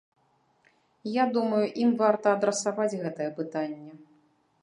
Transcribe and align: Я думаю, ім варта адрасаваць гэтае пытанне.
Я 1.15 1.23
думаю, 1.35 1.59
ім 1.83 1.91
варта 2.01 2.27
адрасаваць 2.39 2.99
гэтае 3.05 3.29
пытанне. 3.43 3.91